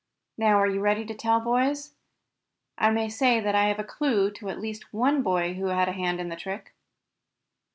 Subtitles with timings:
[0.35, 1.93] Now are you ready to tell, boys?
[2.75, 5.87] I may say that I have a clue to at least one boy who had
[5.89, 6.73] a hand in the trick."